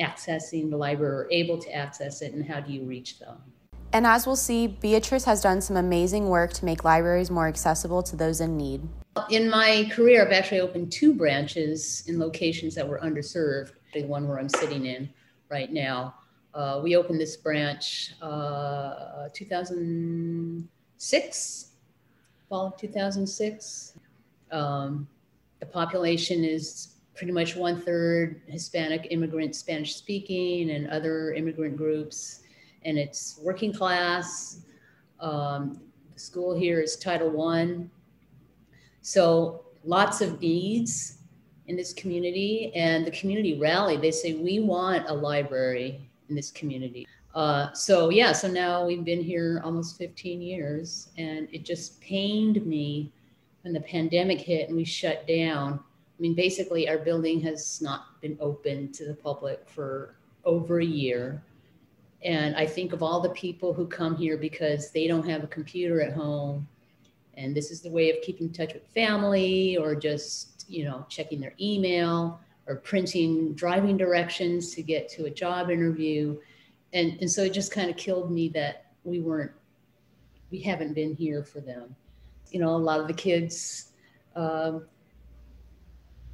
accessing 0.00 0.68
the 0.68 0.76
library 0.76 1.12
or 1.12 1.28
able 1.30 1.58
to 1.58 1.72
access 1.72 2.22
it 2.22 2.32
and 2.32 2.44
how 2.44 2.58
do 2.58 2.72
you 2.72 2.82
reach 2.82 3.20
them. 3.20 3.38
And 3.92 4.06
as 4.06 4.26
we'll 4.26 4.36
see, 4.36 4.66
Beatrice 4.66 5.24
has 5.24 5.40
done 5.40 5.60
some 5.60 5.76
amazing 5.76 6.28
work 6.28 6.52
to 6.54 6.64
make 6.64 6.82
libraries 6.84 7.30
more 7.30 7.46
accessible 7.48 8.02
to 8.04 8.16
those 8.16 8.40
in 8.40 8.56
need. 8.56 8.88
In 9.30 9.50
my 9.50 9.90
career, 9.92 10.24
I've 10.24 10.32
actually 10.32 10.60
opened 10.60 10.92
two 10.92 11.12
branches 11.14 12.04
in 12.06 12.18
locations 12.18 12.74
that 12.74 12.86
were 12.86 12.98
underserved. 13.00 13.72
The 13.94 14.04
one 14.04 14.28
where 14.28 14.38
I'm 14.38 14.50
sitting 14.50 14.84
in 14.86 15.08
right 15.48 15.72
now. 15.72 16.14
Uh, 16.54 16.80
we 16.82 16.96
opened 16.96 17.20
this 17.20 17.36
branch 17.36 18.14
uh, 18.20 19.28
2006, 19.32 21.66
fall 22.48 22.66
of 22.66 22.76
2006. 22.76 23.92
Um, 24.50 25.06
the 25.60 25.66
population 25.66 26.42
is 26.44 26.96
pretty 27.14 27.32
much 27.32 27.56
one 27.56 27.80
third 27.80 28.42
Hispanic 28.46 29.08
immigrant 29.10 29.56
Spanish 29.56 29.96
speaking 29.96 30.70
and 30.70 30.88
other 30.88 31.32
immigrant 31.32 31.76
groups. 31.76 32.40
And 32.84 32.98
it's 32.98 33.38
working 33.42 33.72
class. 33.72 34.60
Um, 35.20 35.80
the 36.14 36.20
school 36.20 36.56
here 36.56 36.80
is 36.80 36.96
Title 36.96 37.30
One. 37.30 37.90
So 39.02 39.64
lots 39.84 40.20
of 40.20 40.40
needs 40.40 41.18
in 41.66 41.76
this 41.76 41.92
community 41.92 42.72
and 42.74 43.06
the 43.06 43.10
community 43.10 43.58
rally. 43.58 43.96
They 43.96 44.10
say, 44.10 44.34
we 44.34 44.60
want 44.60 45.08
a 45.08 45.12
library 45.12 46.08
in 46.28 46.34
this 46.34 46.50
community. 46.50 47.06
Uh, 47.34 47.72
so 47.72 48.10
yeah, 48.10 48.32
so 48.32 48.48
now 48.48 48.86
we've 48.86 49.04
been 49.04 49.22
here 49.22 49.60
almost 49.64 49.98
15 49.98 50.40
years 50.40 51.10
and 51.18 51.48
it 51.52 51.64
just 51.64 52.00
pained 52.00 52.64
me 52.66 53.12
when 53.62 53.72
the 53.74 53.80
pandemic 53.80 54.40
hit 54.40 54.68
and 54.68 54.76
we 54.76 54.84
shut 54.84 55.26
down 55.26 55.80
I 56.18 56.20
mean, 56.20 56.34
basically, 56.34 56.88
our 56.88 56.98
building 56.98 57.40
has 57.42 57.80
not 57.80 58.20
been 58.20 58.36
open 58.40 58.90
to 58.92 59.04
the 59.04 59.14
public 59.14 59.68
for 59.68 60.16
over 60.44 60.80
a 60.80 60.84
year. 60.84 61.40
And 62.24 62.56
I 62.56 62.66
think 62.66 62.92
of 62.92 63.02
all 63.02 63.20
the 63.20 63.30
people 63.30 63.72
who 63.72 63.86
come 63.86 64.16
here 64.16 64.36
because 64.36 64.90
they 64.90 65.06
don't 65.06 65.28
have 65.28 65.44
a 65.44 65.46
computer 65.46 66.00
at 66.00 66.12
home. 66.12 66.66
And 67.34 67.54
this 67.54 67.70
is 67.70 67.80
the 67.80 67.90
way 67.90 68.10
of 68.10 68.20
keeping 68.22 68.48
in 68.48 68.52
touch 68.52 68.74
with 68.74 68.86
family 68.88 69.76
or 69.76 69.94
just, 69.94 70.66
you 70.68 70.84
know, 70.84 71.06
checking 71.08 71.40
their 71.40 71.54
email 71.60 72.40
or 72.66 72.76
printing 72.76 73.54
driving 73.54 73.96
directions 73.96 74.74
to 74.74 74.82
get 74.82 75.08
to 75.10 75.26
a 75.26 75.30
job 75.30 75.70
interview. 75.70 76.36
And, 76.92 77.16
and 77.20 77.30
so 77.30 77.42
it 77.42 77.52
just 77.52 77.70
kind 77.72 77.88
of 77.88 77.96
killed 77.96 78.32
me 78.32 78.48
that 78.50 78.86
we 79.04 79.20
weren't, 79.20 79.52
we 80.50 80.60
haven't 80.60 80.94
been 80.94 81.14
here 81.14 81.44
for 81.44 81.60
them. 81.60 81.94
You 82.50 82.60
know, 82.60 82.70
a 82.70 82.76
lot 82.76 82.98
of 82.98 83.06
the 83.06 83.14
kids, 83.14 83.92
um, 84.34 84.86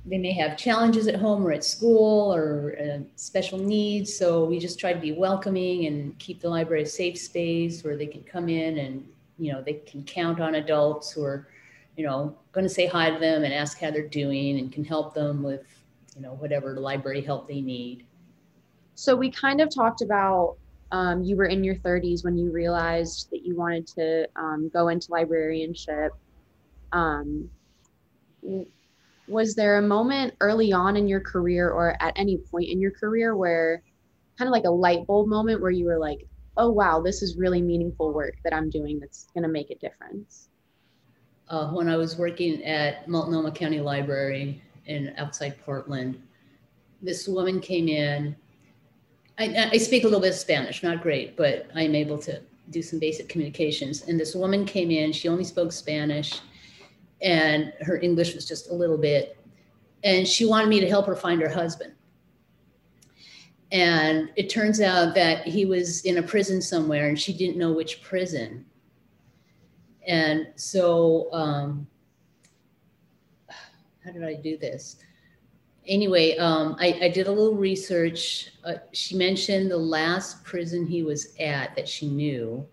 they 0.06 0.18
may 0.18 0.32
have 0.32 0.58
challenges 0.58 1.06
at 1.08 1.16
home 1.16 1.46
or 1.46 1.52
at 1.52 1.64
school 1.64 2.34
or 2.34 2.76
uh, 2.78 2.98
special 3.16 3.58
needs. 3.58 4.14
So 4.14 4.44
we 4.44 4.58
just 4.58 4.78
try 4.78 4.92
to 4.92 5.00
be 5.00 5.12
welcoming 5.12 5.86
and 5.86 6.18
keep 6.18 6.40
the 6.40 6.48
library 6.48 6.82
a 6.82 6.86
safe 6.86 7.18
space 7.18 7.82
where 7.82 7.96
they 7.96 8.06
can 8.06 8.22
come 8.22 8.48
in 8.48 8.78
and, 8.78 9.06
you 9.38 9.52
know, 9.52 9.62
they 9.62 9.74
can 9.74 10.04
count 10.04 10.40
on 10.40 10.56
adults 10.56 11.10
who 11.10 11.24
are, 11.24 11.48
you 11.96 12.04
know, 12.04 12.36
going 12.52 12.66
to 12.66 12.72
say 12.72 12.86
hi 12.86 13.10
to 13.10 13.18
them 13.18 13.44
and 13.44 13.54
ask 13.54 13.78
how 13.78 13.90
they're 13.90 14.06
doing 14.06 14.58
and 14.58 14.72
can 14.72 14.84
help 14.84 15.14
them 15.14 15.42
with, 15.42 15.66
you 16.14 16.20
know, 16.20 16.34
whatever 16.34 16.78
library 16.78 17.22
help 17.22 17.48
they 17.48 17.62
need. 17.62 18.04
So 18.94 19.16
we 19.16 19.30
kind 19.30 19.60
of 19.60 19.74
talked 19.74 20.02
about 20.02 20.56
um, 20.92 21.24
you 21.24 21.34
were 21.34 21.46
in 21.46 21.64
your 21.64 21.76
30s 21.76 22.24
when 22.24 22.36
you 22.36 22.52
realized 22.52 23.30
that 23.30 23.44
you 23.44 23.56
wanted 23.56 23.86
to 23.88 24.28
um, 24.36 24.70
go 24.72 24.88
into 24.88 25.10
librarianship. 25.10 26.12
Um, 26.92 27.50
was 29.28 29.54
there 29.54 29.78
a 29.78 29.82
moment 29.82 30.34
early 30.40 30.72
on 30.72 30.96
in 30.96 31.08
your 31.08 31.20
career 31.20 31.70
or 31.70 31.96
at 32.00 32.12
any 32.16 32.36
point 32.36 32.68
in 32.68 32.80
your 32.80 32.90
career 32.90 33.36
where 33.36 33.82
kind 34.38 34.48
of 34.48 34.52
like 34.52 34.64
a 34.64 34.70
light 34.70 35.06
bulb 35.06 35.28
moment 35.28 35.60
where 35.60 35.70
you 35.70 35.86
were 35.86 35.98
like 35.98 36.26
oh 36.56 36.70
wow 36.70 37.00
this 37.00 37.22
is 37.22 37.36
really 37.36 37.62
meaningful 37.62 38.12
work 38.12 38.34
that 38.44 38.52
i'm 38.52 38.68
doing 38.68 38.98
that's 39.00 39.26
going 39.34 39.42
to 39.42 39.48
make 39.48 39.70
a 39.70 39.76
difference 39.76 40.48
uh, 41.48 41.70
when 41.70 41.88
i 41.88 41.96
was 41.96 42.16
working 42.16 42.62
at 42.64 43.08
multnomah 43.08 43.50
county 43.50 43.80
library 43.80 44.62
in 44.86 45.12
outside 45.16 45.56
portland 45.64 46.20
this 47.02 47.28
woman 47.28 47.60
came 47.60 47.86
in. 47.86 48.34
I, 49.36 49.68
I 49.72 49.76
speak 49.76 50.04
a 50.04 50.06
little 50.06 50.20
bit 50.20 50.30
of 50.30 50.36
spanish 50.36 50.82
not 50.82 51.02
great 51.02 51.36
but 51.36 51.68
i'm 51.74 51.94
able 51.94 52.18
to 52.18 52.40
do 52.70 52.80
some 52.80 52.98
basic 52.98 53.28
communications. 53.28 54.04
And 54.08 54.18
this 54.18 54.34
woman 54.34 54.64
came 54.64 54.90
in 54.90 55.12
she 55.12 55.28
only 55.28 55.44
spoke 55.44 55.72
spanish 55.72 56.40
and 57.22 57.72
her 57.80 57.98
English 57.98 58.34
was 58.34 58.46
just 58.46 58.70
a 58.70 58.74
little 58.74 58.98
bit. 58.98 59.38
And 60.02 60.26
she 60.28 60.44
wanted 60.44 60.68
me 60.68 60.80
to 60.80 60.88
help 60.88 61.06
her 61.06 61.16
find 61.16 61.40
her 61.40 61.48
husband. 61.48 61.94
And 63.72 64.30
it 64.36 64.50
turns 64.50 64.80
out 64.80 65.14
that 65.14 65.46
he 65.46 65.64
was 65.64 66.04
in 66.04 66.18
a 66.18 66.22
prison 66.22 66.60
somewhere 66.62 67.08
and 67.08 67.18
she 67.18 67.32
didn't 67.32 67.56
know 67.56 67.72
which 67.72 68.02
prison. 68.02 68.64
And 70.06 70.48
so, 70.54 71.32
um, 71.32 71.86
how 74.04 74.12
did 74.12 74.22
I 74.22 74.34
do 74.34 74.58
this? 74.58 74.96
Anyway, 75.86 76.36
um, 76.36 76.76
I, 76.78 76.98
I, 77.02 77.08
did 77.08 77.26
a 77.26 77.32
little 77.32 77.56
research. 77.56 78.52
Uh, 78.64 78.74
she 78.92 79.16
mentioned 79.16 79.70
the 79.70 79.76
last 79.76 80.44
prison 80.44 80.86
he 80.86 81.02
was 81.02 81.34
at 81.40 81.74
that 81.76 81.88
she 81.88 82.08
knew. 82.08 82.66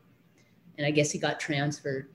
And 0.77 0.85
I 0.85 0.91
guess 0.91 1.11
he 1.11 1.19
got 1.19 1.39
transferred 1.39 2.09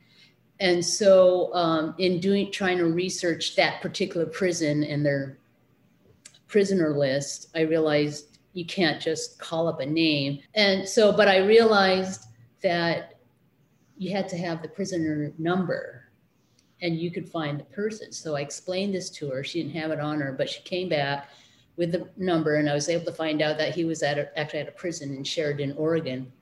and 0.61 0.85
so 0.85 1.55
um, 1.55 1.95
in 1.99 2.19
doing 2.21 2.51
trying 2.51 2.79
to 2.79 2.87
research 2.87 3.57
that 3.57 3.83
particular 3.83 4.27
prison 4.27 4.83
and 4.85 5.05
their 5.05 5.39
prisoner 6.49 6.97
list 6.97 7.49
i 7.55 7.61
realized 7.61 8.37
you 8.57 8.65
can't 8.65 9.03
just 9.03 9.39
call 9.39 9.69
up 9.69 9.81
a 9.81 9.87
name. 9.87 10.41
And 10.55 10.89
so 10.89 11.13
but 11.13 11.29
i 11.29 11.37
realized 11.37 12.25
that 12.63 13.21
you 13.99 14.11
had 14.11 14.29
to 14.31 14.37
have 14.39 14.63
the 14.63 14.69
prisoner 14.69 15.33
number 15.39 16.05
and 16.81 16.99
you 16.99 17.11
could 17.11 17.29
find 17.29 17.61
the 17.61 17.65
person. 17.65 18.13
So 18.13 18.35
i 18.35 18.41
explained 18.41 18.95
this 18.95 19.11
to 19.11 19.31
her. 19.31 19.45
She 19.45 19.63
didn't 19.63 19.77
have 19.77 19.91
it 19.91 20.01
on 20.01 20.21
her 20.21 20.33
but 20.33 20.49
she 20.49 20.63
came 20.63 20.89
back 20.89 21.29
with 21.77 21.93
the 21.93 22.09
number 22.17 22.57
and 22.57 22.71
i 22.71 22.75
was 22.75 22.89
able 22.89 23.05
to 23.05 23.13
find 23.13 23.43
out 23.43 23.59
that 23.59 23.75
he 23.75 23.85
was 23.85 24.03
at 24.03 24.19
a, 24.19 24.39
actually 24.39 24.61
at 24.61 24.69
a 24.69 24.73
prison 24.73 25.15
in 25.15 25.23
sheridan 25.23 25.75
oregon 25.77 26.33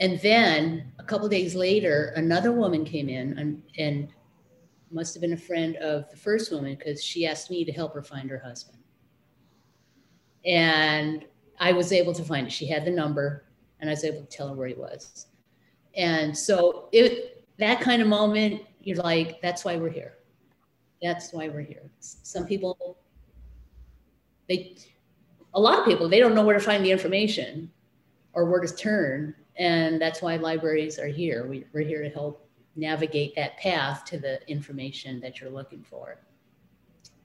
and 0.00 0.20
then 0.20 0.92
a 0.98 1.04
couple 1.04 1.28
days 1.28 1.54
later, 1.54 2.12
another 2.16 2.52
woman 2.52 2.84
came 2.84 3.08
in 3.08 3.36
and, 3.38 3.62
and 3.78 4.08
must 4.90 5.14
have 5.14 5.20
been 5.20 5.32
a 5.32 5.36
friend 5.36 5.76
of 5.76 6.08
the 6.10 6.16
first 6.16 6.52
woman 6.52 6.76
because 6.76 7.02
she 7.02 7.26
asked 7.26 7.50
me 7.50 7.64
to 7.64 7.72
help 7.72 7.94
her 7.94 8.02
find 8.02 8.30
her 8.30 8.38
husband. 8.38 8.78
And 10.44 11.24
I 11.58 11.72
was 11.72 11.92
able 11.92 12.14
to 12.14 12.22
find 12.22 12.46
it. 12.46 12.52
She 12.52 12.66
had 12.66 12.84
the 12.84 12.90
number 12.90 13.44
and 13.80 13.90
I 13.90 13.92
was 13.92 14.04
able 14.04 14.20
to 14.20 14.26
tell 14.26 14.48
her 14.48 14.54
where 14.54 14.68
he 14.68 14.74
was. 14.74 15.26
And 15.96 16.36
so 16.36 16.88
it 16.92 17.44
that 17.58 17.80
kind 17.80 18.00
of 18.00 18.06
moment, 18.06 18.62
you're 18.80 18.98
like, 18.98 19.42
that's 19.42 19.64
why 19.64 19.76
we're 19.76 19.90
here. 19.90 20.14
That's 21.02 21.32
why 21.32 21.48
we're 21.48 21.60
here. 21.60 21.90
Some 21.98 22.46
people, 22.46 22.98
they 24.48 24.76
a 25.54 25.60
lot 25.60 25.80
of 25.80 25.84
people, 25.84 26.08
they 26.08 26.20
don't 26.20 26.36
know 26.36 26.44
where 26.44 26.56
to 26.56 26.64
find 26.64 26.84
the 26.84 26.92
information 26.92 27.70
or 28.32 28.44
where 28.44 28.60
to 28.60 28.74
turn 28.74 29.34
and 29.58 30.00
that's 30.00 30.22
why 30.22 30.36
libraries 30.36 30.98
are 30.98 31.08
here. 31.08 31.46
We, 31.46 31.64
we're 31.72 31.84
here 31.84 32.02
to 32.02 32.08
help 32.08 32.48
navigate 32.76 33.34
that 33.34 33.56
path 33.58 34.04
to 34.04 34.18
the 34.18 34.40
information 34.48 35.20
that 35.20 35.40
you're 35.40 35.50
looking 35.50 35.82
for. 35.82 36.20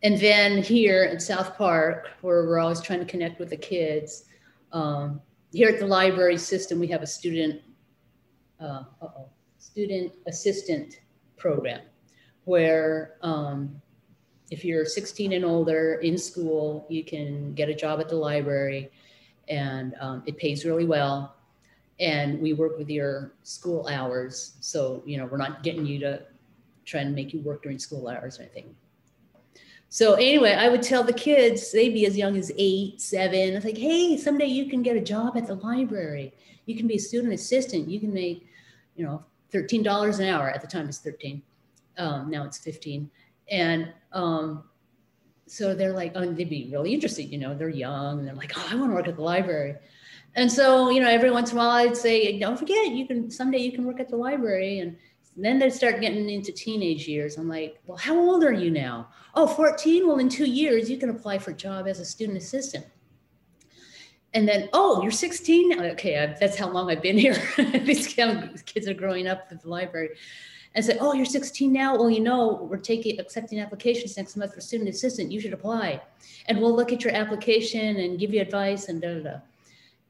And 0.01 0.19
then 0.19 0.61
here 0.61 1.03
at 1.03 1.21
South 1.21 1.55
Park, 1.55 2.09
where 2.21 2.43
we're 2.45 2.59
always 2.59 2.81
trying 2.81 2.99
to 2.99 3.05
connect 3.05 3.39
with 3.39 3.51
the 3.51 3.57
kids, 3.57 4.25
um, 4.71 5.21
here 5.51 5.69
at 5.69 5.79
the 5.79 5.85
library 5.85 6.37
system, 6.37 6.79
we 6.79 6.87
have 6.87 7.03
a 7.03 7.07
student, 7.07 7.61
uh, 8.59 8.83
student 9.59 10.11
assistant 10.27 11.01
program 11.37 11.81
where 12.45 13.15
um, 13.21 13.79
if 14.49 14.65
you're 14.65 14.85
16 14.85 15.33
and 15.33 15.45
older 15.45 15.95
in 15.95 16.17
school, 16.17 16.85
you 16.89 17.05
can 17.05 17.53
get 17.53 17.69
a 17.69 17.75
job 17.75 17.99
at 17.99 18.09
the 18.09 18.15
library 18.15 18.91
and 19.47 19.93
um, 20.01 20.23
it 20.25 20.37
pays 20.37 20.65
really 20.65 20.85
well 20.85 21.35
and 21.99 22.39
we 22.41 22.53
work 22.53 22.77
with 22.77 22.89
your 22.89 23.33
school 23.43 23.87
hours. 23.87 24.55
So, 24.59 25.03
you 25.05 25.17
know, 25.17 25.25
we're 25.25 25.37
not 25.37 25.63
getting 25.63 25.85
you 25.85 25.99
to 25.99 26.23
try 26.85 27.01
and 27.01 27.15
make 27.15 27.33
you 27.33 27.41
work 27.41 27.63
during 27.63 27.79
school 27.79 28.07
hours 28.07 28.39
or 28.39 28.43
anything. 28.43 28.75
So 29.89 30.15
anyway, 30.15 30.53
I 30.53 30.69
would 30.69 30.81
tell 30.81 31.03
the 31.03 31.13
kids, 31.13 31.71
they'd 31.71 31.93
be 31.93 32.07
as 32.07 32.17
young 32.17 32.35
as 32.35 32.51
eight, 32.57 32.99
seven. 32.99 33.53
It's 33.53 33.63
like, 33.63 33.77
hey, 33.77 34.17
someday 34.17 34.47
you 34.47 34.67
can 34.67 34.81
get 34.81 34.97
a 34.97 35.01
job 35.01 35.37
at 35.37 35.45
the 35.45 35.53
library. 35.55 36.33
You 36.65 36.75
can 36.75 36.87
be 36.87 36.95
a 36.95 36.99
student 36.99 37.31
assistant. 37.31 37.87
You 37.87 37.99
can 37.99 38.11
make, 38.11 38.47
you 38.95 39.05
know, 39.05 39.23
$13 39.53 40.19
an 40.19 40.25
hour. 40.25 40.49
At 40.49 40.61
the 40.61 40.67
time 40.67 40.89
it's 40.89 40.97
13. 40.97 41.43
Um, 41.99 42.31
now 42.31 42.43
it's 42.43 42.57
15. 42.57 43.09
And 43.51 43.93
um, 44.13 44.63
so 45.45 45.75
they're 45.75 45.93
like, 45.93 46.13
oh, 46.15 46.25
they'd 46.25 46.49
be 46.49 46.69
really 46.71 46.91
interested. 46.91 47.25
You 47.25 47.37
know, 47.37 47.53
they're 47.53 47.69
young 47.69 48.17
and 48.17 48.27
they're 48.27 48.33
like, 48.33 48.53
oh, 48.57 48.67
I 48.71 48.75
want 48.75 48.89
to 48.89 48.95
work 48.95 49.07
at 49.07 49.15
the 49.15 49.21
library. 49.21 49.75
And 50.35 50.51
so, 50.51 50.89
you 50.89 50.99
know, 51.01 51.09
every 51.09 51.31
once 51.31 51.51
in 51.51 51.57
a 51.57 51.59
while 51.59 51.69
I'd 51.69 51.95
say, 51.95 52.39
don't 52.39 52.57
forget, 52.57 52.91
you 52.91 53.05
can 53.05 53.29
someday 53.29 53.59
you 53.59 53.71
can 53.71 53.85
work 53.85 53.99
at 53.99 54.09
the 54.09 54.17
library. 54.17 54.79
And 54.79 54.97
then 55.37 55.59
they 55.59 55.69
start 55.69 56.01
getting 56.01 56.29
into 56.29 56.51
teenage 56.51 57.07
years. 57.07 57.37
I'm 57.37 57.47
like, 57.47 57.79
well, 57.85 57.97
how 57.97 58.17
old 58.17 58.43
are 58.43 58.53
you 58.53 58.71
now? 58.71 59.09
Oh, 59.35 59.47
14. 59.47 60.07
Well, 60.07 60.17
in 60.17 60.29
two 60.29 60.45
years, 60.45 60.89
you 60.89 60.97
can 60.97 61.09
apply 61.09 61.37
for 61.37 61.51
a 61.51 61.55
job 61.55 61.87
as 61.87 61.99
a 61.99 62.05
student 62.05 62.37
assistant. 62.37 62.85
And 64.35 64.47
then, 64.47 64.69
oh, 64.73 65.01
you're 65.03 65.11
16. 65.11 65.79
Okay, 65.79 66.35
that's 66.39 66.57
how 66.57 66.67
long 66.67 66.89
I've 66.89 67.03
been 67.03 67.17
here. 67.17 67.37
These 67.57 68.07
kids 68.07 68.87
are 68.87 68.93
growing 68.93 69.27
up 69.27 69.47
at 69.51 69.61
the 69.61 69.69
library. 69.69 70.09
and 70.75 70.83
say, 70.83 70.97
"Oh, 70.99 71.13
you're 71.13 71.25
16 71.25 71.71
now. 71.71 71.95
Well, 71.95 72.09
you 72.09 72.19
know, 72.19 72.67
we're 72.67 72.77
taking 72.77 73.19
accepting 73.19 73.59
applications 73.59 74.17
next 74.17 74.35
month 74.35 74.55
for 74.55 74.61
student 74.61 74.89
assistant. 74.89 75.31
You 75.31 75.39
should 75.39 75.53
apply, 75.53 76.01
and 76.47 76.59
we'll 76.59 76.75
look 76.75 76.91
at 76.91 77.03
your 77.03 77.13
application 77.13 77.97
and 77.97 78.19
give 78.19 78.33
you 78.33 78.41
advice 78.41 78.89
and 78.89 78.99
da 78.99 79.13
da 79.13 79.23
da." 79.23 79.37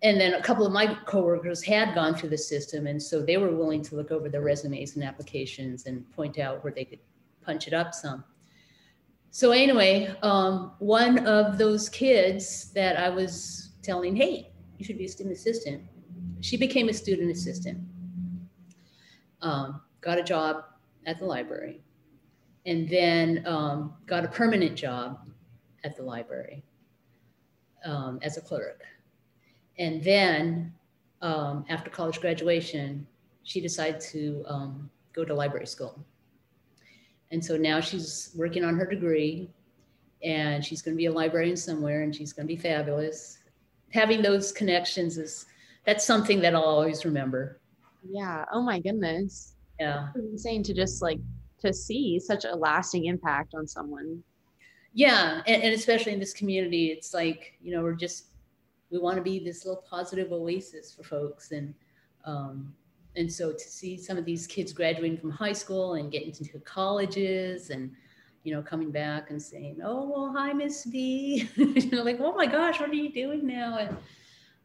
And 0.03 0.19
then 0.19 0.33
a 0.33 0.41
couple 0.41 0.65
of 0.65 0.73
my 0.73 0.97
coworkers 1.05 1.63
had 1.63 1.95
gone 1.95 2.13
through 2.13 2.29
the 2.29 2.37
system, 2.37 2.87
and 2.87 3.01
so 3.01 3.21
they 3.21 3.37
were 3.37 3.55
willing 3.55 3.81
to 3.83 3.95
look 3.95 4.11
over 4.11 4.27
their 4.27 4.41
resumes 4.41 4.95
and 4.95 5.03
applications 5.03 5.85
and 5.85 6.09
point 6.11 6.37
out 6.39 6.61
where 6.61 6.73
they 6.73 6.83
could 6.83 6.99
punch 7.41 7.67
it 7.67 7.73
up 7.73 7.93
some. 7.93 8.25
So 9.31 9.51
anyway, 9.51 10.13
um, 10.21 10.73
one 10.79 11.25
of 11.25 11.57
those 11.57 11.87
kids 11.87 12.71
that 12.73 12.99
I 12.99 13.09
was 13.09 13.71
telling, 13.81 14.13
"Hey, 14.15 14.51
you 14.77 14.83
should 14.83 14.97
be 14.97 15.05
a 15.05 15.09
student 15.09 15.37
assistant," 15.37 15.81
she 16.41 16.57
became 16.57 16.89
a 16.89 16.93
student 16.93 17.31
assistant. 17.31 17.79
Um, 19.41 19.81
got 20.01 20.19
a 20.19 20.23
job 20.23 20.65
at 21.05 21.17
the 21.17 21.25
library, 21.25 21.81
and 22.65 22.89
then 22.89 23.47
um, 23.47 23.93
got 24.05 24.25
a 24.25 24.27
permanent 24.27 24.75
job 24.75 25.29
at 25.85 25.95
the 25.95 26.03
library 26.03 26.65
um, 27.85 28.19
as 28.21 28.35
a 28.35 28.41
clerk. 28.41 28.83
And 29.79 30.03
then 30.03 30.73
um, 31.21 31.65
after 31.69 31.89
college 31.89 32.21
graduation, 32.21 33.07
she 33.43 33.59
decided 33.59 33.99
to 34.01 34.43
um, 34.47 34.89
go 35.13 35.25
to 35.25 35.33
library 35.33 35.67
school. 35.67 35.99
And 37.31 37.43
so 37.43 37.57
now 37.57 37.79
she's 37.79 38.31
working 38.35 38.63
on 38.63 38.75
her 38.77 38.85
degree 38.85 39.49
and 40.23 40.63
she's 40.63 40.81
going 40.81 40.95
to 40.95 40.97
be 40.97 41.07
a 41.07 41.11
librarian 41.11 41.57
somewhere 41.57 42.03
and 42.03 42.15
she's 42.15 42.31
going 42.31 42.47
to 42.47 42.53
be 42.53 42.59
fabulous. 42.59 43.39
Having 43.91 44.21
those 44.21 44.51
connections 44.51 45.17
is 45.17 45.45
that's 45.85 46.05
something 46.05 46.39
that 46.41 46.55
I'll 46.55 46.61
always 46.61 47.05
remember. 47.05 47.59
Yeah. 48.07 48.45
Oh 48.51 48.61
my 48.61 48.79
goodness. 48.79 49.55
Yeah. 49.79 50.09
It's 50.15 50.31
insane 50.31 50.63
to 50.63 50.73
just 50.73 51.01
like 51.01 51.19
to 51.59 51.73
see 51.73 52.19
such 52.19 52.45
a 52.45 52.55
lasting 52.55 53.05
impact 53.05 53.53
on 53.55 53.67
someone. 53.67 54.23
Yeah. 54.93 55.41
And, 55.47 55.63
and 55.63 55.73
especially 55.73 56.13
in 56.13 56.19
this 56.19 56.33
community, 56.33 56.87
it's 56.87 57.13
like, 57.13 57.53
you 57.61 57.75
know, 57.75 57.81
we're 57.81 57.93
just, 57.95 58.25
we 58.93 58.99
want 58.99 59.17
to 59.17 59.23
be 59.23 59.39
this 59.39 59.65
little 59.65 59.83
positive 59.89 60.31
oasis 60.31 60.93
for 60.93 61.03
folks. 61.03 61.51
And, 61.51 61.73
um, 62.25 62.71
and 63.15 63.31
so 63.31 63.51
to 63.51 63.59
see 63.59 63.97
some 63.97 64.17
of 64.17 64.23
these 64.23 64.45
kids 64.45 64.71
graduating 64.71 65.17
from 65.17 65.31
high 65.31 65.53
school 65.53 65.95
and 65.95 66.11
getting 66.11 66.29
into 66.29 66.59
colleges 66.59 67.71
and, 67.71 67.91
you 68.43 68.53
know, 68.53 68.61
coming 68.61 68.91
back 68.91 69.31
and 69.31 69.41
saying, 69.41 69.79
"Oh, 69.83 70.09
well, 70.09 70.33
hi, 70.35 70.53
Miss 70.53 70.83
V," 70.85 71.49
you 71.55 71.91
know, 71.91 72.03
like, 72.03 72.19
"Oh 72.19 72.33
my 72.33 72.45
gosh, 72.45 72.79
what 72.79 72.89
are 72.89 72.93
you 72.93 73.11
doing 73.11 73.47
now?" 73.47 73.77
And 73.77 73.97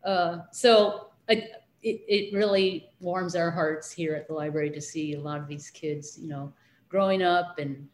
uh, 0.04 0.38
so 0.50 1.10
I, 1.28 1.48
it, 1.82 2.02
it 2.08 2.34
really 2.34 2.90
warms 3.00 3.36
our 3.36 3.50
hearts 3.50 3.90
here 3.92 4.14
at 4.14 4.26
the 4.26 4.34
library 4.34 4.70
to 4.70 4.80
see 4.80 5.14
a 5.14 5.20
lot 5.20 5.40
of 5.40 5.46
these 5.46 5.70
kids, 5.70 6.18
you 6.20 6.28
know, 6.28 6.52
growing 6.88 7.22
up 7.22 7.58
and 7.58 7.88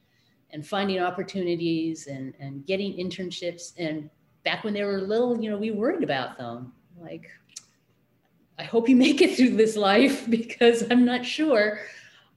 and 0.50 0.66
finding 0.66 1.00
opportunities 1.00 2.06
and 2.06 2.34
and 2.40 2.64
getting 2.66 2.94
internships. 2.94 3.74
And 3.78 4.08
back 4.44 4.62
when 4.64 4.74
they 4.74 4.84
were 4.84 5.00
little, 5.00 5.40
you 5.40 5.50
know, 5.50 5.56
we 5.56 5.70
worried 5.70 6.02
about 6.04 6.36
them. 6.38 6.72
Like, 7.00 7.30
I 8.58 8.64
hope 8.64 8.88
you 8.88 8.96
make 9.06 9.20
it 9.22 9.36
through 9.36 9.56
this 9.56 9.76
life 9.76 10.28
because 10.30 10.84
I'm 10.90 11.04
not 11.04 11.24
sure. 11.24 11.80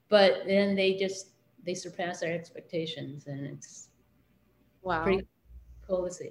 But 0.10 0.44
then 0.48 0.76
they 0.76 0.96
just 0.96 1.32
they 1.66 1.74
surpass 1.74 2.24
our 2.24 2.30
expectations, 2.30 3.28
and 3.28 3.46
it's 3.46 3.90
Wow. 4.82 5.04
pretty 5.04 5.28
cool 5.86 6.08
to 6.08 6.14
see. 6.14 6.30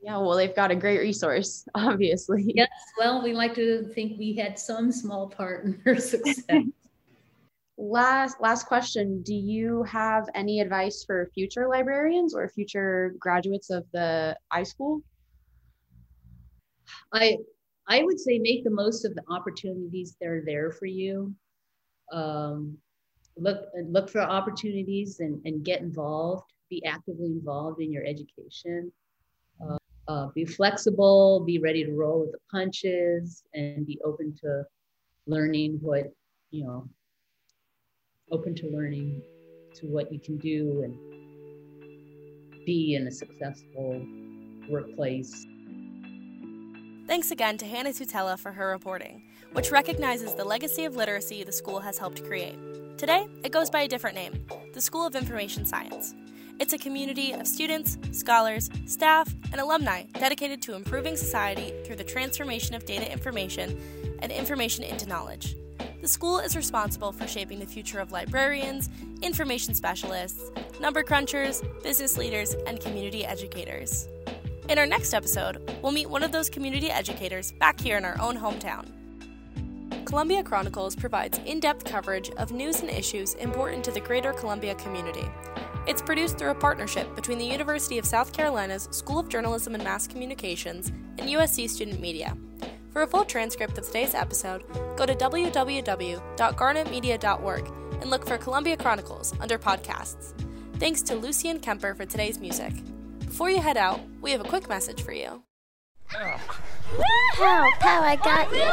Yeah. 0.00 0.16
Well, 0.16 0.36
they've 0.36 0.54
got 0.56 0.70
a 0.70 0.74
great 0.74 1.00
resource, 1.00 1.66
obviously. 1.74 2.50
Yes, 2.54 2.70
well, 2.98 3.22
we 3.22 3.34
like 3.34 3.54
to 3.56 3.84
think 3.94 4.18
we 4.18 4.34
had 4.34 4.58
some 4.58 4.90
small 4.90 5.28
part 5.28 5.64
in 5.66 5.80
her 5.84 5.96
success. 5.96 6.64
Last 7.76 8.40
last 8.40 8.66
question. 8.66 9.22
Do 9.22 9.34
you 9.34 9.82
have 9.82 10.28
any 10.34 10.60
advice 10.60 11.04
for 11.04 11.28
future 11.34 11.68
librarians 11.68 12.34
or 12.34 12.48
future 12.48 13.14
graduates 13.18 13.70
of 13.70 13.84
the 13.92 14.36
iSchool? 14.52 15.02
I 17.12 17.38
I 17.88 18.02
would 18.02 18.20
say 18.20 18.38
make 18.38 18.62
the 18.62 18.70
most 18.70 19.04
of 19.04 19.14
the 19.14 19.22
opportunities 19.28 20.16
that 20.20 20.28
are 20.28 20.42
there 20.46 20.70
for 20.70 20.86
you. 20.86 21.34
Um, 22.12 22.78
look 23.36 23.66
look 23.88 24.08
for 24.08 24.20
opportunities 24.20 25.18
and, 25.18 25.40
and 25.44 25.64
get 25.64 25.80
involved. 25.80 26.44
Be 26.70 26.84
actively 26.84 27.26
involved 27.26 27.80
in 27.80 27.92
your 27.92 28.04
education. 28.04 28.92
Uh, 29.60 29.78
uh, 30.06 30.28
be 30.34 30.44
flexible. 30.44 31.40
Be 31.44 31.58
ready 31.58 31.84
to 31.84 31.92
roll 31.92 32.20
with 32.20 32.32
the 32.32 32.38
punches, 32.50 33.42
and 33.52 33.84
be 33.84 34.00
open 34.04 34.34
to 34.42 34.64
learning 35.26 35.78
what 35.80 36.12
you 36.52 36.64
know. 36.64 36.88
Open 38.30 38.54
to 38.56 38.68
learning 38.68 39.22
to 39.74 39.86
what 39.86 40.12
you 40.12 40.18
can 40.18 40.38
do 40.38 40.82
and 40.82 42.64
be 42.64 42.94
in 42.94 43.06
a 43.06 43.10
successful 43.10 44.04
workplace. 44.68 45.46
Thanks 47.06 47.30
again 47.30 47.58
to 47.58 47.66
Hannah 47.66 47.90
Tutela 47.90 48.38
for 48.38 48.50
her 48.52 48.70
reporting, 48.70 49.22
which 49.52 49.70
recognizes 49.70 50.34
the 50.34 50.44
legacy 50.44 50.86
of 50.86 50.96
literacy 50.96 51.44
the 51.44 51.52
school 51.52 51.80
has 51.80 51.98
helped 51.98 52.24
create. 52.24 52.58
Today, 52.96 53.28
it 53.42 53.52
goes 53.52 53.68
by 53.68 53.82
a 53.82 53.88
different 53.88 54.16
name 54.16 54.46
the 54.72 54.80
School 54.80 55.06
of 55.06 55.14
Information 55.14 55.66
Science. 55.66 56.14
It's 56.58 56.72
a 56.72 56.78
community 56.78 57.32
of 57.32 57.46
students, 57.46 57.98
scholars, 58.12 58.70
staff, 58.86 59.34
and 59.52 59.60
alumni 59.60 60.04
dedicated 60.14 60.62
to 60.62 60.74
improving 60.74 61.16
society 61.16 61.74
through 61.84 61.96
the 61.96 62.04
transformation 62.04 62.74
of 62.74 62.86
data 62.86 63.10
information 63.12 64.16
and 64.22 64.32
information 64.32 64.82
into 64.84 65.06
knowledge. 65.06 65.56
The 66.04 66.08
school 66.08 66.38
is 66.38 66.54
responsible 66.54 67.12
for 67.12 67.26
shaping 67.26 67.60
the 67.60 67.66
future 67.66 67.98
of 67.98 68.12
librarians, 68.12 68.90
information 69.22 69.72
specialists, 69.72 70.50
number 70.78 71.02
crunchers, 71.02 71.62
business 71.82 72.18
leaders, 72.18 72.52
and 72.66 72.78
community 72.78 73.24
educators. 73.24 74.06
In 74.68 74.78
our 74.78 74.84
next 74.84 75.14
episode, 75.14 75.66
we'll 75.80 75.92
meet 75.92 76.10
one 76.10 76.22
of 76.22 76.30
those 76.30 76.50
community 76.50 76.90
educators 76.90 77.52
back 77.52 77.80
here 77.80 77.96
in 77.96 78.04
our 78.04 78.20
own 78.20 78.36
hometown. 78.36 78.84
Columbia 80.04 80.42
Chronicles 80.42 80.94
provides 80.94 81.40
in 81.46 81.58
depth 81.58 81.86
coverage 81.86 82.28
of 82.32 82.52
news 82.52 82.82
and 82.82 82.90
issues 82.90 83.32
important 83.36 83.82
to 83.84 83.90
the 83.90 84.00
greater 84.00 84.34
Columbia 84.34 84.74
community. 84.74 85.24
It's 85.86 86.02
produced 86.02 86.36
through 86.36 86.50
a 86.50 86.54
partnership 86.54 87.16
between 87.16 87.38
the 87.38 87.46
University 87.46 87.96
of 87.96 88.04
South 88.04 88.34
Carolina's 88.34 88.90
School 88.90 89.20
of 89.20 89.30
Journalism 89.30 89.74
and 89.74 89.82
Mass 89.82 90.06
Communications 90.06 90.88
and 91.16 91.30
USC 91.30 91.66
Student 91.70 91.98
Media. 91.98 92.36
For 92.94 93.02
a 93.02 93.06
full 93.08 93.24
transcript 93.24 93.76
of 93.76 93.84
today's 93.84 94.14
episode, 94.14 94.62
go 94.96 95.04
to 95.04 95.16
www.garnetmedia.org 95.16 97.72
and 98.00 98.08
look 98.08 98.24
for 98.24 98.38
Columbia 98.38 98.76
Chronicles 98.76 99.34
under 99.40 99.58
podcasts. 99.58 100.32
Thanks 100.78 101.02
to 101.02 101.16
Lucian 101.16 101.58
Kemper 101.58 101.96
for 101.96 102.06
today's 102.06 102.38
music. 102.38 102.72
Before 103.18 103.50
you 103.50 103.60
head 103.60 103.76
out, 103.76 103.98
we 104.20 104.30
have 104.30 104.40
a 104.40 104.48
quick 104.48 104.68
message 104.68 105.02
for 105.02 105.10
you. 105.10 105.42
Pow, 106.08 106.38
pow, 107.80 108.00
I 108.00 108.14
got 108.14 108.54
you. 108.54 108.70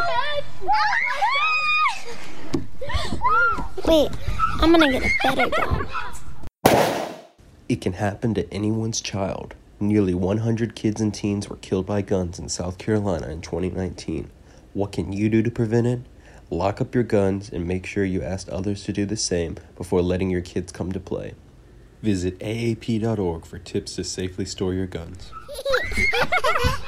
Wait, 3.87 4.11
I'm 4.61 4.71
gonna 4.71 4.91
get 4.91 5.03
a 5.03 5.09
better 5.23 5.49
gun. 5.49 5.87
It 7.67 7.81
can 7.81 7.93
happen 7.93 8.35
to 8.35 8.47
anyone's 8.53 9.01
child. 9.01 9.55
Nearly 9.81 10.13
100 10.13 10.75
kids 10.75 11.01
and 11.01 11.11
teens 11.11 11.49
were 11.49 11.55
killed 11.55 11.87
by 11.87 12.03
guns 12.03 12.37
in 12.37 12.49
South 12.49 12.77
Carolina 12.77 13.29
in 13.29 13.41
2019. 13.41 14.29
What 14.73 14.91
can 14.91 15.11
you 15.11 15.27
do 15.27 15.41
to 15.41 15.49
prevent 15.49 15.87
it? 15.87 16.01
Lock 16.51 16.79
up 16.79 16.93
your 16.93 17.03
guns 17.03 17.49
and 17.49 17.67
make 17.67 17.87
sure 17.87 18.05
you 18.05 18.21
ask 18.21 18.47
others 18.51 18.83
to 18.83 18.93
do 18.93 19.07
the 19.07 19.17
same 19.17 19.57
before 19.75 20.03
letting 20.03 20.29
your 20.29 20.41
kids 20.41 20.71
come 20.71 20.91
to 20.91 20.99
play. 20.99 21.33
Visit 22.03 22.37
aap.org 22.37 23.43
for 23.43 23.57
tips 23.57 23.95
to 23.95 24.03
safely 24.03 24.45
store 24.45 24.75
your 24.75 24.85
guns. 24.85 25.31